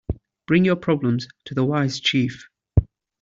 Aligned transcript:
Bring 0.47 0.65
your 0.65 0.77
problems 0.77 1.27
to 1.45 1.53
the 1.53 1.63
wise 1.63 1.99
chief. 1.99 2.47